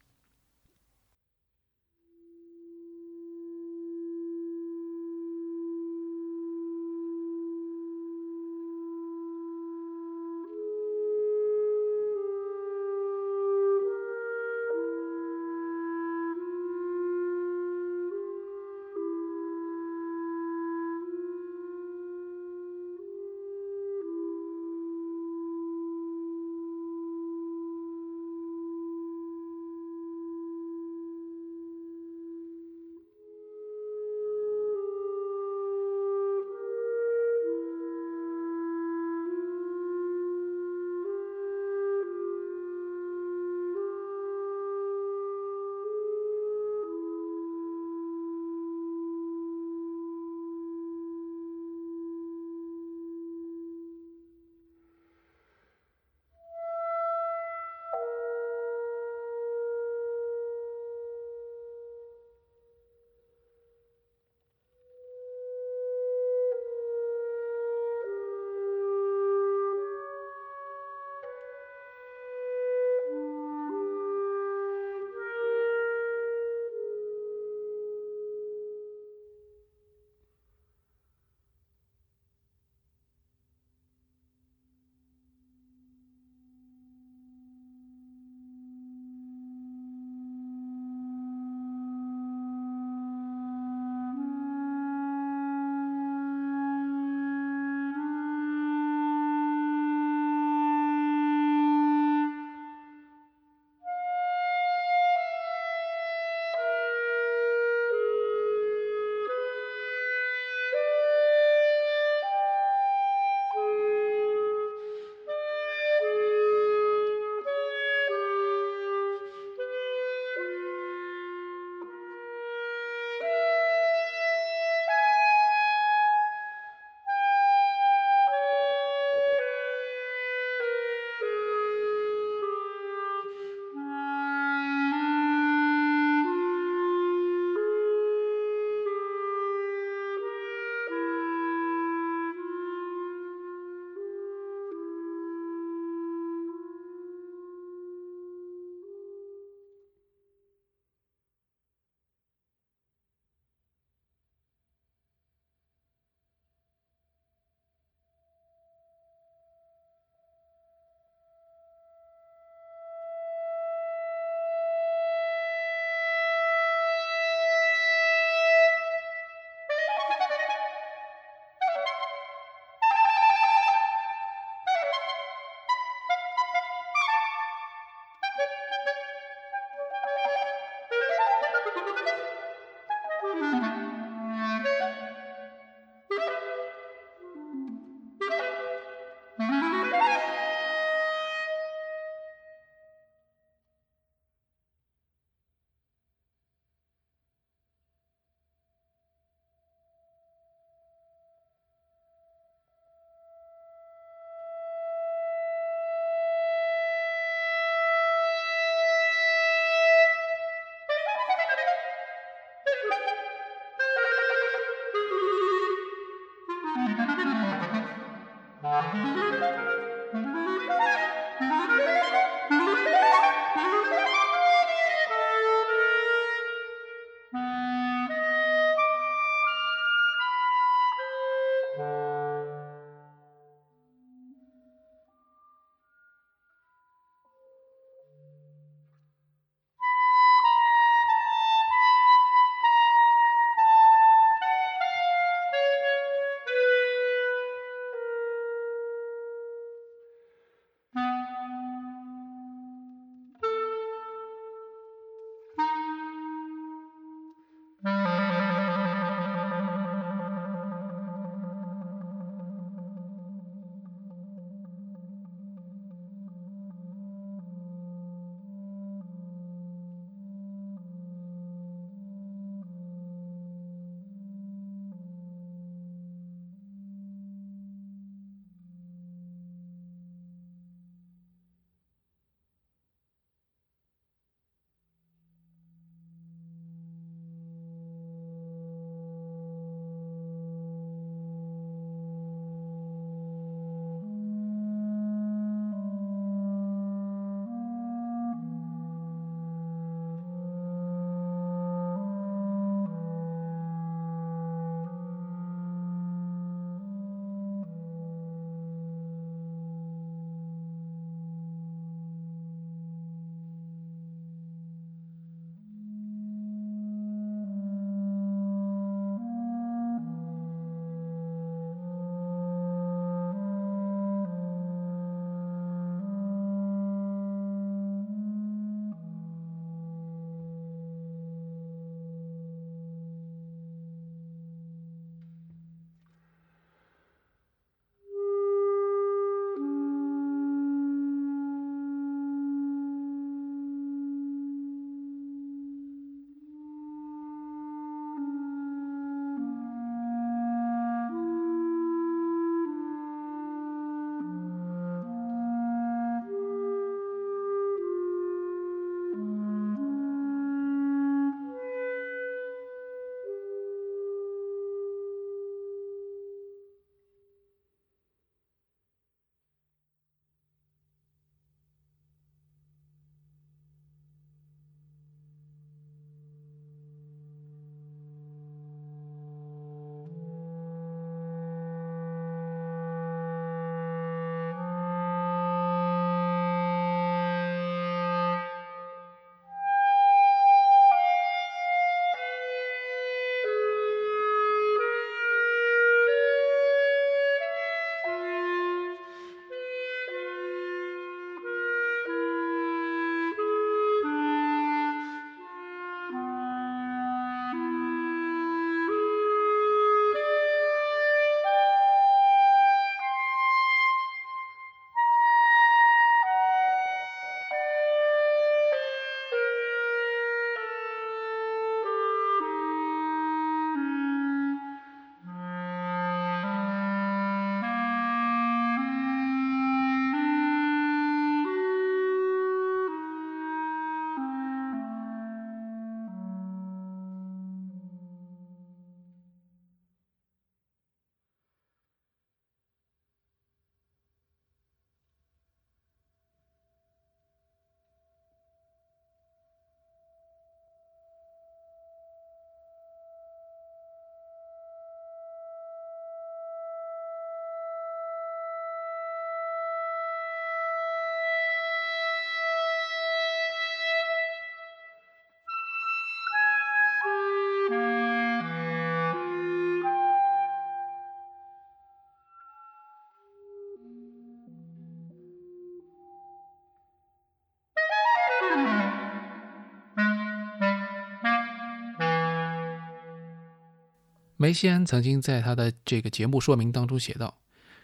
[484.46, 487.40] 梅西安曾经在他的这个节目说明当中写道：“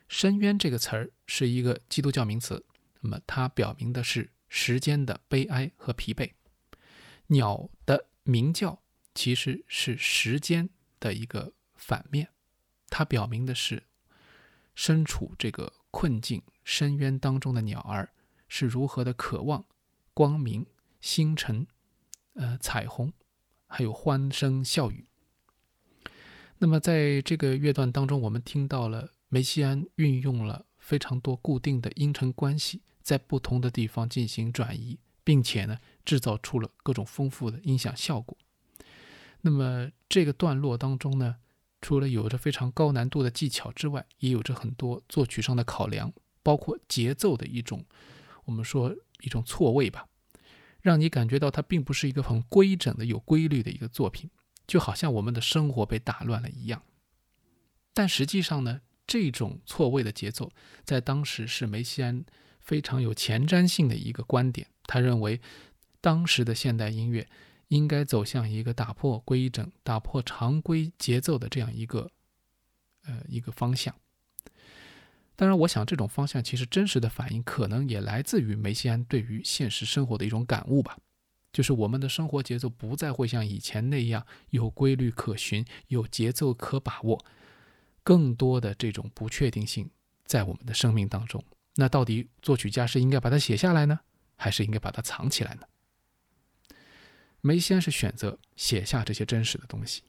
[0.07, 2.65] 深渊这个词儿是一个基督教名词，
[3.01, 6.31] 那么它表明的是时间的悲哀和疲惫。
[7.27, 8.81] 鸟的鸣叫
[9.13, 12.29] 其实是时间的一个反面，
[12.89, 13.83] 它表明的是
[14.77, 18.13] 身处这个困境深渊当中的鸟儿
[18.47, 19.65] 是如何的渴望
[20.15, 20.65] 光明、
[21.01, 21.67] 星辰、
[22.35, 23.13] 呃彩虹，
[23.67, 25.09] 还有欢声笑语。”
[26.63, 38.39] 那么，在这个乐段当中，我们听到了梅西安运用了非常多固定的音程关系，在不同的地方进行转移，并且呢，制造出了各种丰富的音响效果。
[39.41, 41.39] 那么，这个段落当中呢，
[41.81, 46.13] 除了有着非常高难度的技巧之外，也有着很多作曲上的考量，
[46.45, 47.85] 包括节奏的一种，
[48.45, 50.07] 我们说一种错位吧，
[50.81, 54.31] 让你感觉到它并不是一个很规整的、有规律的一个作品。
[54.73, 56.83] 就好像我们的生活被打乱了一样，
[57.93, 60.51] 但实际上呢，这种错位的节奏
[60.83, 62.25] 在当时是梅西安
[62.59, 64.67] 非常有前瞻性的一个观点。
[64.85, 65.43] 他认为，
[66.01, 67.29] 当时的现代音乐
[67.69, 72.11] 应该走向一个打破规整、打破常规节奏的这样一个
[73.05, 73.95] 呃一个方向。
[75.37, 80.97] 当然，我想这种方向其实真实的反应可能也来自于梅西安对于现实生活的一种感悟吧。
[81.53, 87.25] 就是我们的生活节奏不再会像以前那样有规律可循、有节奏可把握，
[88.03, 89.91] 更多的这种不确定性
[90.25, 91.45] 在我们的生命当中。
[91.77, 94.01] 那到底作曲家是应该把它写下来呢，
[94.37, 95.63] 还是应该把它藏起来呢？
[97.41, 100.03] 梅西安是选择写下这些真实的东西。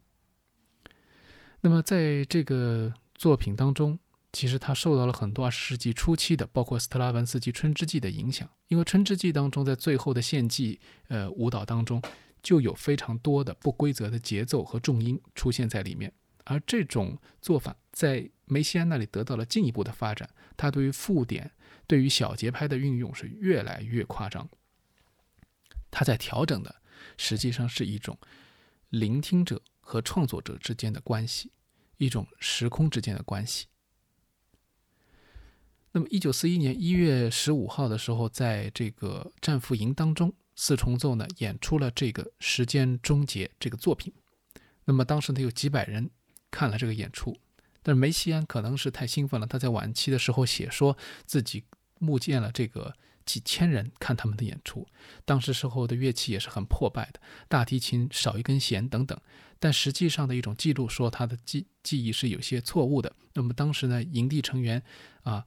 [1.61, 3.99] 那么在这个作品当中。
[4.33, 12.01] 其实他受到了很多二十世纪初期的，包括斯特拉文斯基《春之祭》的影响，因为《春之祭》当中，在最后的献祭，呃，舞蹈当中
[12.41, 16.11] 就有非常多的不规则的节奏和重音出现在里面，
[16.45, 20.27] 而这种做法在梅西安那里得到了进一步的发展，
[20.57, 21.51] 他对于附点、
[21.85, 24.49] 对于小节拍的运用是越来越夸张。
[25.91, 26.75] 他在调整的
[27.17, 28.17] 实际上是一种
[28.89, 31.51] 聆听者和创作者之间的关系，
[31.97, 33.67] 一种时空之间的关系。
[35.95, 44.11] 那么，一九四一年一月十五号的时候，在这个战俘营当中，四重奏呢演出了这个《时间终结》这个作品。
[44.85, 46.09] 那么当时呢有几百人
[46.49, 47.37] 看了这个演出，
[47.83, 51.63] 但是梅西安可能是太兴奋了，他在晚期的时候写说自己
[51.99, 54.87] 目见了这个几千人看他们的演出。
[55.25, 59.15] 当时时候的乐器也是很破败的，大提琴少一根弦等等。
[59.59, 63.15] 但实际上的一种记录说他的记记忆是有些错误的。
[63.35, 64.81] 那么当时呢，营地成员
[65.21, 65.45] 啊。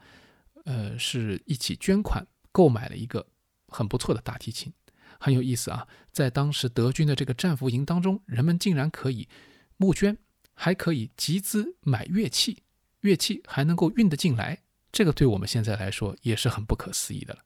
[0.67, 3.27] 呃是一起捐款购买了一个
[3.69, 4.73] 很不错的大提琴，
[5.19, 5.89] 很有意思啊。
[6.13, 9.29] 在当时德军的这个战俘营当中，人们竟然可以
[9.77, 10.19] 募捐，
[10.55, 12.65] 还可以集资买乐器，
[13.01, 17.41] 乐器还能够运得进来，这个对我们现在来说也是很不可思议的了。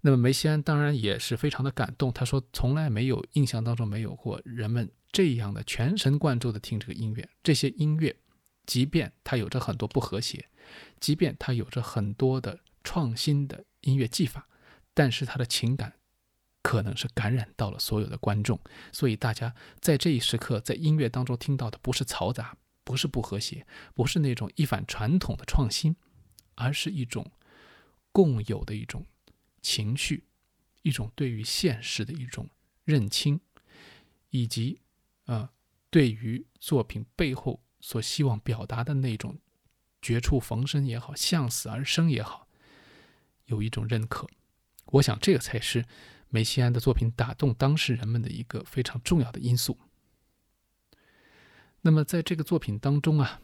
[0.00, 8.14] 那么梅西安当然也是非常的感动，他说从来没有印象当中没有过人们这样的全神贯注的听这个音乐，这些音乐，
[8.64, 10.48] 即便它有着很多不和谐。
[11.00, 14.48] 即便他有着很多的创新的音乐技法，
[14.94, 15.94] 但是他的情感
[16.62, 18.58] 可能是感染到了所有的观众，
[18.92, 25.94] 所以大家在这一时刻在音乐当中听到的不是嘈杂，不是不和谐，不是那种一反传统的创新，
[26.54, 27.30] 而是一种
[28.10, 29.06] 共有的一种
[29.62, 30.24] 情绪，
[30.82, 32.48] 一种对于现实的一种
[32.84, 33.40] 认清，
[34.30, 34.80] 以及
[35.26, 35.52] 啊
[35.90, 39.38] 对于作品背后所希望表达的那种。
[40.08, 42.48] 绝处逢生也好，向死而生也好，
[43.44, 44.26] 有一种认可。
[44.86, 45.84] 我想，这个才是
[46.30, 49.78] 梅西安的作品打动当时人们的一个非常重要的因素。
[51.82, 53.38] 那么，在这个作品当中啊，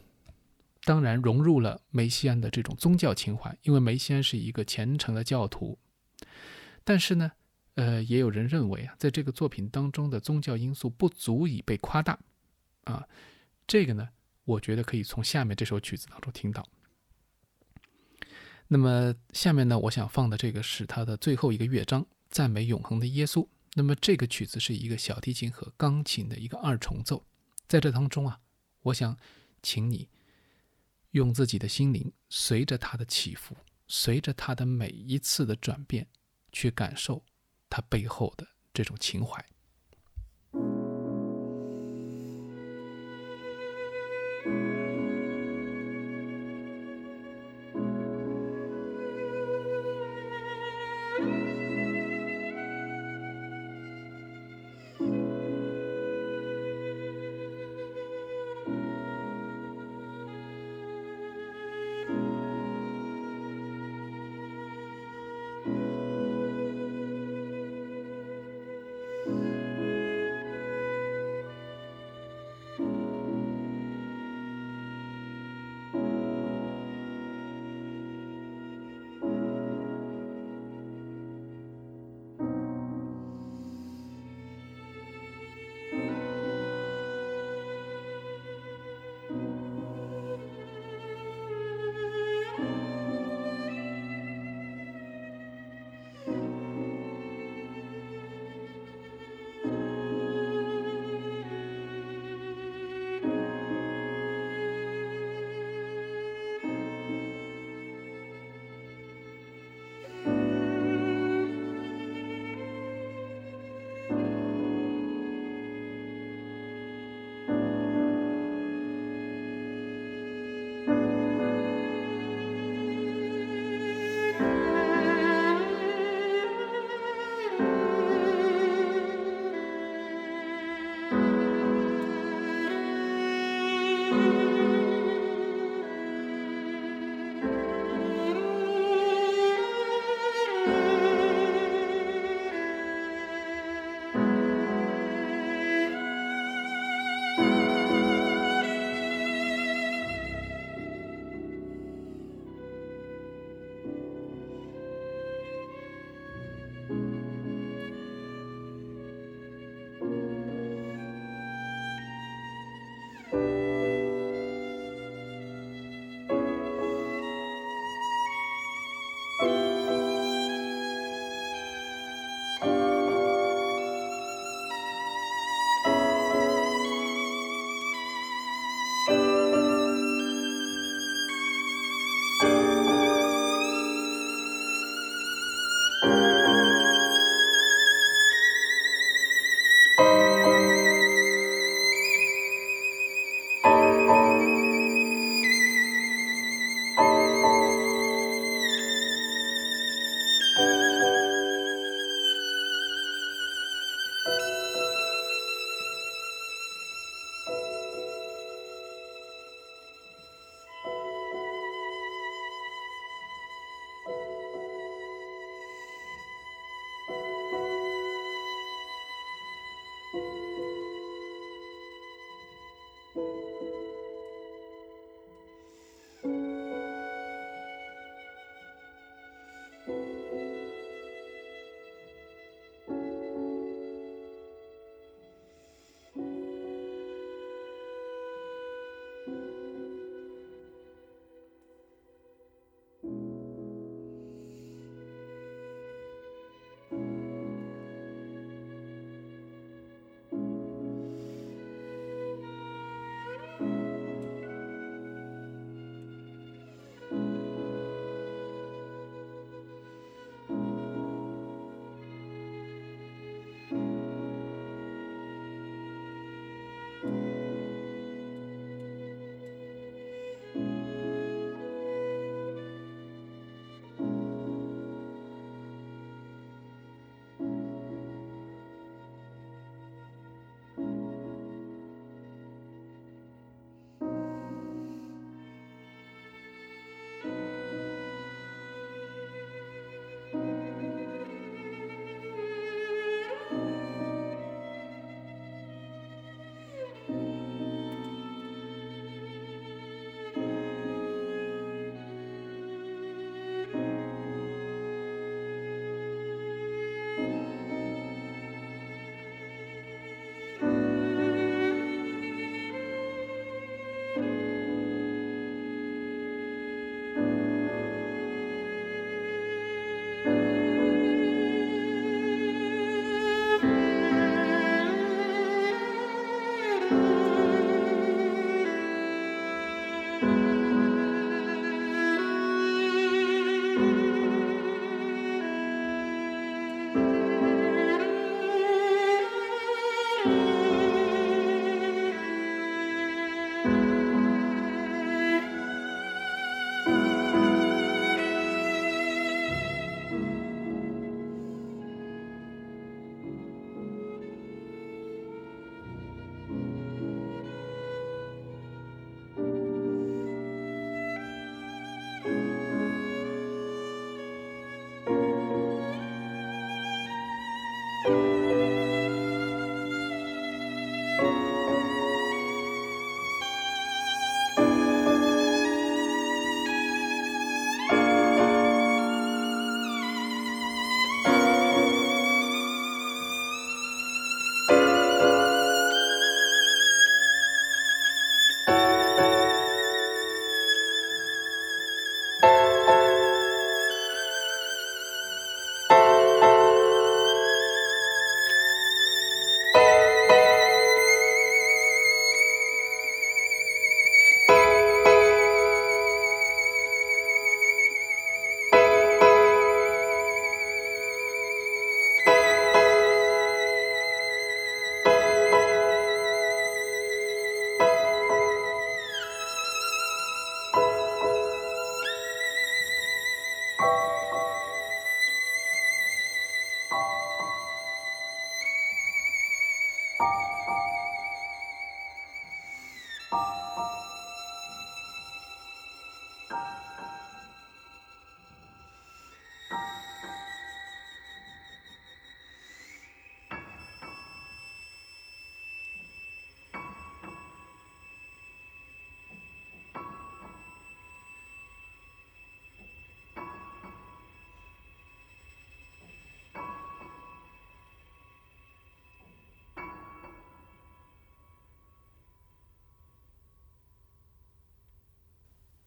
[0.84, 5.78] 当然融入了梅西安的这种宗教情怀，因为梅西安是一个虔诚的教徒。
[6.82, 7.32] 但是呢，
[7.74, 12.18] 呃，也有人认为啊，在这个作品当中的宗教因素不足以被夸大
[12.84, 13.06] 啊，
[13.66, 14.08] 这个呢。
[14.44, 16.66] 我觉得可以从下面这首曲子当中听到。
[18.68, 23.46] 那么下面呢，我想放的这个是它的最后一个乐章——赞美永恒的耶稣。
[23.74, 27.26] 那么这个曲子是一个小提琴和钢琴的一个二重奏，
[27.66, 28.40] 在这当中啊，
[28.82, 29.16] 我想
[29.62, 30.08] 请你
[31.10, 33.56] 用自己的心灵，随着它的起伏，
[33.88, 36.06] 随着它的每一次的转变，
[36.52, 37.24] 去感受
[37.68, 39.44] 它背后的这种情怀。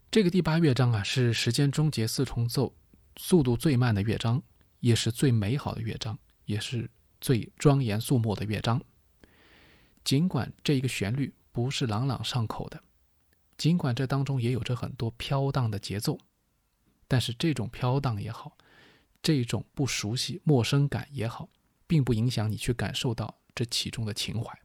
[0.10, 2.74] 这个第八乐章啊，是时间终结四重奏
[3.18, 4.42] 速度最慢的乐章，
[4.80, 6.90] 也是最美好的乐章，也是
[7.20, 8.82] 最庄严肃穆的乐章。
[10.06, 12.82] 尽管这一个旋律不是朗朗上口的，
[13.58, 16.18] 尽管这当中也有着很多飘荡的节奏，
[17.06, 18.58] 但是这种飘荡也好，
[19.22, 21.50] 这种不熟悉、陌生感也好，
[21.86, 24.58] 并不影响你去感受到这其中的情怀。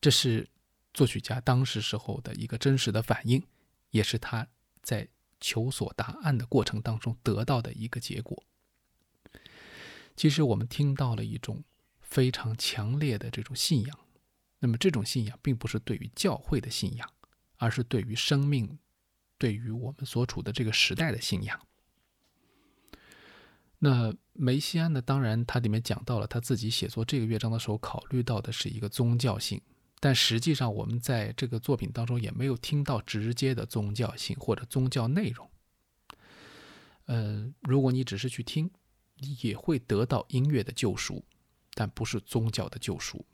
[0.00, 0.48] 这是
[0.94, 3.42] 作曲家当时时候的一个真实的反应。
[3.92, 4.48] 也是他
[4.82, 5.08] 在
[5.40, 8.44] 求索答案的过程当中得到的一个结果。
[10.16, 11.64] 其实我们听到了一种
[12.00, 13.98] 非常强烈的这种信仰，
[14.58, 17.08] 那么这种信仰并不是对于教会的信仰，
[17.56, 18.78] 而是对于生命、
[19.38, 21.60] 对于我们所处的这个时代的信仰。
[23.78, 25.02] 那梅西安呢？
[25.02, 29.60] 当然，他里面讲到了他自己写作这个乐章的时候考虑到的是一个宗教性。
[30.04, 35.48] 但实际上，我们在这个作品当中也没有听到直接的宗教性或者宗教内容。
[37.04, 38.68] 呃，如果你只是去听，
[39.18, 41.24] 你也会得到音乐的救赎，
[41.74, 43.24] 但不是宗教的救赎。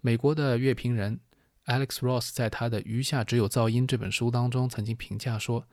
[0.00, 1.20] 美国的乐评人
[1.66, 5.64] Alex Ross 在他的《余下只有噪音》这本书当中曾经评价说，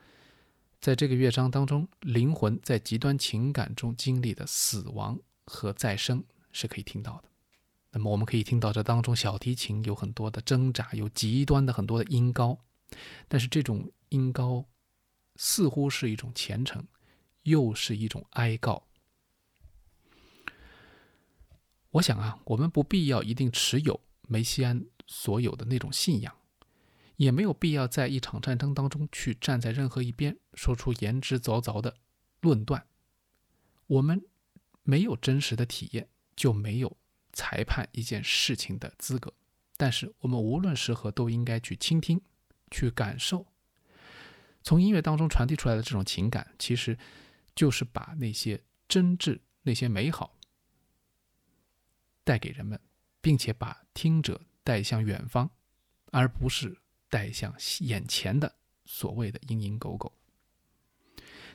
[0.79, 7.29] 在这个乐章当中，灵魂在极端情感中经历的死亡和再生是可以听到的。
[7.97, 12.59] 那么我们可以听到这当中小提琴有很多的挣扎，有极端的很多的音高，
[13.29, 14.65] 但是这种音高
[15.37, 16.85] 似乎是一种虔诚，
[17.43, 18.83] 又是一种哀告。
[21.91, 26.35] 我想啊，我们不必要一定持有梅西安所有的那种信仰，
[27.15, 31.95] 也没有必要在一场战争当中去站在任何一边说出言之凿凿的
[32.41, 32.85] 论断。
[33.87, 34.21] 我们
[34.83, 36.97] 没有真实的体验，就没有。
[37.35, 39.31] 裁判一件事情的资格，
[39.75, 42.19] 但是我们无论时何都应该去倾听、
[42.71, 43.45] 去感受。
[44.63, 46.97] 从音乐当中传递出来的这种情感，其实
[47.53, 50.37] 就是把那些真挚、那些美好
[52.23, 52.79] 带给人们，
[53.19, 55.51] 并且把听者带向远方，
[56.11, 56.79] 而不是
[57.09, 58.55] 带向眼前的
[58.85, 60.11] 所谓的蝇营狗苟。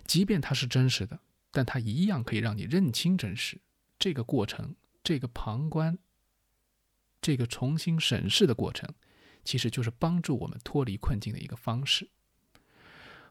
[0.05, 1.18] 即便它是真实的，
[1.51, 3.59] 但它一样可以让你认清真实。
[3.99, 4.76] 这个过程。
[5.03, 5.99] 这个旁观，
[7.21, 8.89] 这个重新审视的过程，
[9.45, 12.11] 其实就是帮助我们脱离困境的一个方式。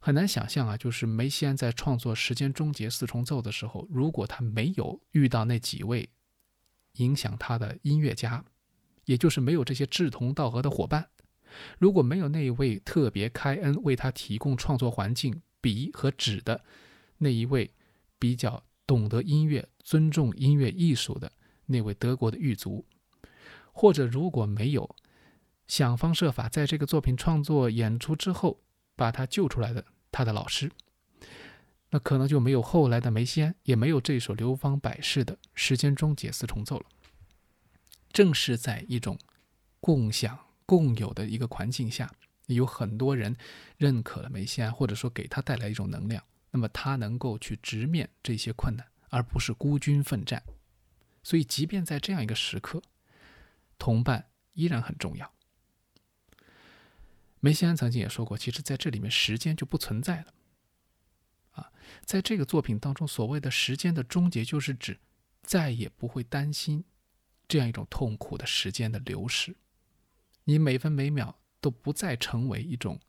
[0.02, 6.10] 很难想象啊，就是梅西安在创作《时间终结四重奏》的时候，如果他没有遇到那几位
[6.94, 8.46] 影响他的音乐家，
[9.06, 11.10] 也就是没有这些志同道合的伙伴，
[11.80, 16.64] 如果没有那一位特别开恩为他提供创作环境、笔和纸的
[17.18, 17.74] 那一位
[18.18, 21.32] 比较懂得音乐、尊重音乐艺术的。
[21.70, 22.84] 那位德国的狱卒，
[23.72, 24.96] 或者如果没有
[25.68, 28.60] 想方设法在这个作品创作演出之后
[28.96, 30.72] 把他救出来的他的老师，
[31.92, 36.86] 那可能就没有后来的梅西安，也没有这首流芳百世的《时间终结四重奏》了。
[38.12, 39.18] 正是在一种
[39.80, 42.12] 共享共有的一个环境下，
[42.48, 43.38] 有很多人
[43.78, 50.42] 认可了梅西安，或者说给他带来一种能量，那么他能够去直面这些困难，而不是孤军奋战。
[51.24, 52.82] 所以，即便在这样一个时刻，
[53.78, 55.34] 同伴依然很重要。
[57.40, 60.34] 梅西安曾经也说过，其实在这里面时间就不存在了。
[61.52, 61.72] 啊，
[62.04, 65.00] 在这个作品当中，所谓的时间的终结，就是指
[65.44, 66.84] 再也不会担心
[67.48, 69.56] 这样一种痛苦的时间的流逝，
[70.44, 73.00] 你每分每秒都不再成为一种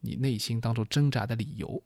[0.00, 1.82] 你内心当中挣扎的理由。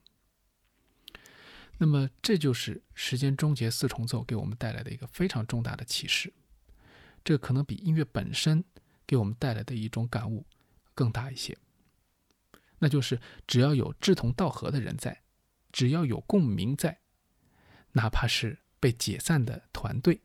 [1.81, 6.33] 那么，这就是《时间终结四重奏》给我们带来的一个非常重大的启示。
[7.25, 8.65] 这可能比音乐本身
[9.07, 10.45] 给我们带来的一种感悟
[10.95, 11.57] 更大一些。
[12.81, 15.23] 那就是，只要有志同道合的人在，
[15.71, 17.01] 只要有共鸣在，
[17.93, 20.21] 哪怕是被解散的团队，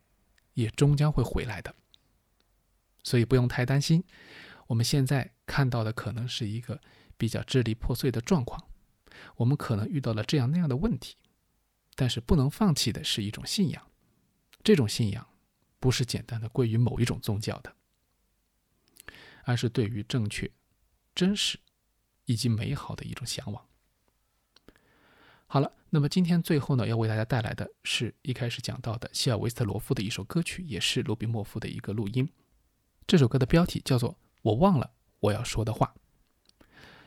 [0.53, 1.75] 也终将会回来的。
[3.03, 4.03] 所以不用太担心，
[4.67, 6.81] 我们现在看到的可能是一个
[7.17, 8.63] 比较支离破碎的状况，
[9.35, 11.15] 我们可能遇到了这样那样的问题。
[11.95, 13.91] 但是不能放弃的是一种信仰，
[14.63, 15.27] 这种信仰
[15.79, 17.75] 不是简单的归于某一种宗教的，
[19.43, 20.49] 而是对于正确、
[21.13, 21.59] 真实
[22.25, 23.65] 以及美好的一种向往。
[25.45, 32.27] 好了，那么今天最后呢，要为大家带来的是一开始讲到的希尔维斯特罗夫的一首歌曲，也是罗比莫夫的一个录音。
[33.05, 35.93] 这首歌的标题叫做《我忘了我要说的话》。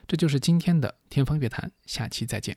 [0.06, 2.56] 这就是今天的天方乐坛，下期再见。